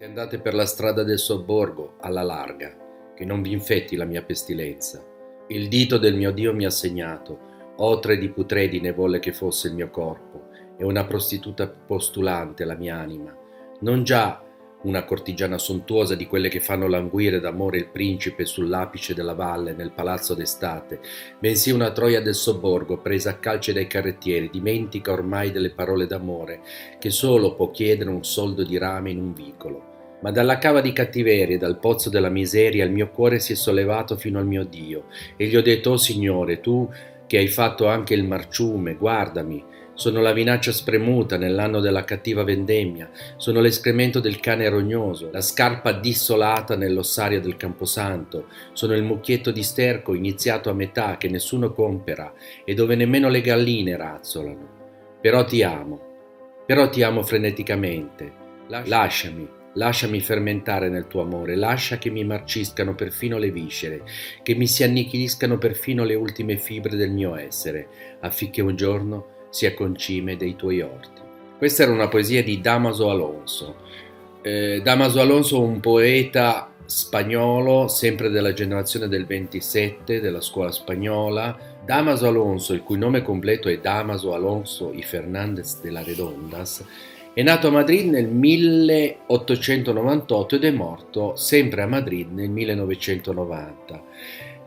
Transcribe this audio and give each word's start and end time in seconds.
Se 0.00 0.04
andate 0.04 0.38
per 0.38 0.54
la 0.54 0.64
strada 0.64 1.02
del 1.02 1.18
sobborgo, 1.18 1.96
alla 1.98 2.22
larga, 2.22 2.72
che 3.16 3.24
non 3.24 3.42
vi 3.42 3.50
infetti 3.50 3.96
la 3.96 4.04
mia 4.04 4.22
pestilenza. 4.22 5.04
Il 5.48 5.66
dito 5.66 5.98
del 5.98 6.14
mio 6.14 6.30
Dio 6.30 6.54
mi 6.54 6.64
ha 6.64 6.70
segnato, 6.70 7.74
otre 7.78 8.16
di 8.16 8.28
putredine 8.28 8.92
volle 8.92 9.18
che 9.18 9.32
fosse 9.32 9.66
il 9.66 9.74
mio 9.74 9.90
corpo, 9.90 10.50
e 10.76 10.84
una 10.84 11.04
prostituta 11.04 11.66
postulante 11.68 12.64
la 12.64 12.76
mia 12.76 12.94
anima. 12.96 13.36
Non 13.80 14.04
già 14.04 14.40
una 14.82 15.02
cortigiana 15.02 15.58
sontuosa 15.58 16.14
di 16.14 16.28
quelle 16.28 16.48
che 16.48 16.60
fanno 16.60 16.86
languire 16.86 17.40
d'amore 17.40 17.78
il 17.78 17.88
principe 17.88 18.44
sull'apice 18.44 19.14
della 19.14 19.34
valle 19.34 19.72
nel 19.72 19.90
palazzo 19.90 20.34
d'estate, 20.34 21.00
bensì 21.40 21.72
una 21.72 21.90
troia 21.90 22.22
del 22.22 22.36
sobborgo 22.36 22.98
presa 22.98 23.30
a 23.30 23.38
calce 23.38 23.72
dai 23.72 23.88
carrettieri, 23.88 24.48
dimentica 24.48 25.10
ormai 25.10 25.50
delle 25.50 25.70
parole 25.70 26.06
d'amore, 26.06 26.60
che 27.00 27.10
solo 27.10 27.56
può 27.56 27.72
chiedere 27.72 28.10
un 28.10 28.22
soldo 28.22 28.62
di 28.62 28.78
rame 28.78 29.10
in 29.10 29.18
un 29.18 29.32
vicolo. 29.32 29.87
Ma 30.20 30.30
dalla 30.30 30.58
cava 30.58 30.80
di 30.80 30.92
cattiveria 30.92 31.54
e 31.54 31.58
dal 31.58 31.78
pozzo 31.78 32.10
della 32.10 32.28
miseria 32.28 32.84
il 32.84 32.90
mio 32.90 33.10
cuore 33.10 33.38
si 33.38 33.52
è 33.52 33.56
sollevato 33.56 34.16
fino 34.16 34.38
al 34.38 34.46
mio 34.46 34.64
Dio, 34.64 35.04
e 35.36 35.46
gli 35.46 35.56
ho 35.56 35.62
detto, 35.62 35.90
oh 35.90 35.96
Signore, 35.96 36.60
tu 36.60 36.88
che 37.26 37.38
hai 37.38 37.48
fatto 37.48 37.86
anche 37.86 38.14
il 38.14 38.24
marciume, 38.24 38.94
guardami, 38.94 39.62
sono 39.98 40.20
la 40.20 40.32
vinaccia 40.32 40.70
spremuta 40.70 41.36
nell'anno 41.36 41.80
della 41.80 42.04
cattiva 42.04 42.44
vendemmia, 42.44 43.10
sono 43.36 43.60
l'escremento 43.60 44.20
del 44.20 44.38
cane 44.38 44.68
rognoso, 44.68 45.28
la 45.32 45.40
scarpa 45.40 45.90
dissolata 45.92 46.76
nell'ossario 46.76 47.40
del 47.40 47.56
camposanto, 47.56 48.46
sono 48.72 48.94
il 48.94 49.02
mucchietto 49.02 49.50
di 49.50 49.64
sterco 49.64 50.14
iniziato 50.14 50.70
a 50.70 50.74
metà 50.74 51.16
che 51.16 51.28
nessuno 51.28 51.72
compera 51.72 52.32
e 52.64 52.74
dove 52.74 52.94
nemmeno 52.94 53.28
le 53.28 53.40
galline 53.40 53.96
razzolano. 53.96 54.68
Però 55.20 55.44
ti 55.44 55.64
amo, 55.64 56.00
però 56.64 56.88
ti 56.88 57.02
amo 57.02 57.24
freneticamente. 57.24 58.32
Lasciami, 58.68 59.48
Lasciami 59.74 60.20
fermentare 60.20 60.88
nel 60.88 61.06
tuo 61.06 61.22
amore, 61.22 61.54
lascia 61.54 61.98
che 61.98 62.10
mi 62.10 62.24
marciscano 62.24 62.94
perfino 62.94 63.38
le 63.38 63.50
viscere, 63.50 64.02
che 64.42 64.54
mi 64.54 64.66
si 64.66 64.82
annichiliscano 64.82 65.58
perfino 65.58 66.04
le 66.04 66.14
ultime 66.14 66.56
fibre 66.56 66.96
del 66.96 67.10
mio 67.10 67.36
essere, 67.36 67.88
affinché 68.20 68.62
un 68.62 68.76
giorno 68.76 69.26
sia 69.50 69.74
concime 69.74 70.36
dei 70.36 70.56
tuoi 70.56 70.80
orti. 70.80 71.20
Questa 71.58 71.82
era 71.82 71.92
una 71.92 72.08
poesia 72.08 72.42
di 72.42 72.60
Damaso 72.60 73.10
Alonso. 73.10 73.76
Eh, 74.42 74.80
Damaso 74.82 75.20
Alonso, 75.20 75.60
un 75.60 75.80
poeta 75.80 76.72
spagnolo, 76.84 77.86
sempre 77.88 78.30
della 78.30 78.52
generazione 78.52 79.08
del 79.08 79.26
27, 79.26 80.20
della 80.20 80.40
scuola 80.40 80.70
spagnola. 80.70 81.76
Damaso 81.84 82.26
Alonso, 82.26 82.74
il 82.74 82.82
cui 82.82 82.96
nome 82.96 83.22
completo 83.22 83.68
è 83.68 83.78
Damaso 83.78 84.34
Alonso 84.34 84.92
y 84.92 85.02
Fernández 85.02 85.80
de 85.80 85.90
la 85.90 86.02
Redondas, 86.02 86.84
è 87.38 87.42
nato 87.44 87.68
a 87.68 87.70
Madrid 87.70 88.10
nel 88.10 88.26
1898 88.26 90.56
ed 90.56 90.64
è 90.64 90.72
morto 90.72 91.36
sempre 91.36 91.82
a 91.82 91.86
Madrid 91.86 92.32
nel 92.32 92.50
1990. 92.50 94.02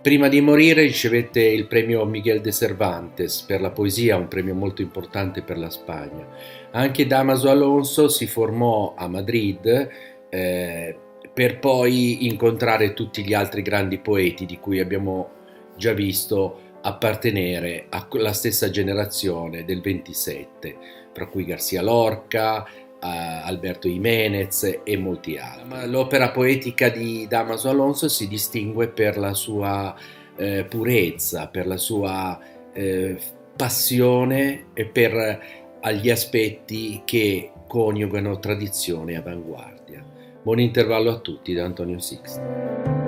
Prima 0.00 0.28
di 0.28 0.40
morire 0.40 0.82
ricevette 0.82 1.40
il 1.40 1.66
premio 1.66 2.04
Miguel 2.04 2.40
de 2.40 2.52
Cervantes 2.52 3.42
per 3.42 3.60
la 3.60 3.72
poesia, 3.72 4.16
un 4.16 4.28
premio 4.28 4.54
molto 4.54 4.82
importante 4.82 5.42
per 5.42 5.58
la 5.58 5.68
Spagna. 5.68 6.28
Anche 6.70 7.08
Damaso 7.08 7.50
Alonso 7.50 8.08
si 8.08 8.28
formò 8.28 8.94
a 8.96 9.08
Madrid 9.08 9.88
eh, 10.28 10.96
per 11.34 11.58
poi 11.58 12.28
incontrare 12.28 12.94
tutti 12.94 13.24
gli 13.24 13.34
altri 13.34 13.62
grandi 13.62 13.98
poeti 13.98 14.46
di 14.46 14.60
cui 14.60 14.78
abbiamo 14.78 15.30
già 15.76 15.92
visto 15.92 16.69
appartenere 16.82 17.86
alla 17.88 18.32
stessa 18.32 18.70
generazione 18.70 19.64
del 19.64 19.80
27, 19.80 20.76
tra 21.12 21.26
cui 21.26 21.44
Garcia 21.44 21.82
Lorca, 21.82 22.66
Alberto 23.00 23.88
Jiménez 23.88 24.80
e 24.84 24.96
molti 24.96 25.38
altri. 25.38 25.88
L'opera 25.90 26.30
poetica 26.30 26.90
di 26.90 27.26
Damaso 27.28 27.68
Alonso 27.68 28.08
si 28.08 28.28
distingue 28.28 28.88
per 28.88 29.16
la 29.16 29.34
sua 29.34 29.94
eh, 30.36 30.64
purezza, 30.68 31.48
per 31.48 31.66
la 31.66 31.78
sua 31.78 32.38
eh, 32.72 33.18
passione 33.56 34.66
e 34.74 34.86
per 34.86 35.58
agli 35.80 36.10
aspetti 36.10 37.02
che 37.04 37.52
coniugano 37.66 38.38
tradizione 38.38 39.12
e 39.12 39.16
avanguardia. 39.16 40.04
Buon 40.42 40.60
intervallo 40.60 41.10
a 41.10 41.18
tutti 41.18 41.54
da 41.54 41.64
Antonio 41.64 41.98
Sixto. 41.98 42.99